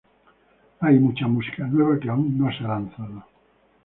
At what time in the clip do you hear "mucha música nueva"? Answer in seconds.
0.99-1.99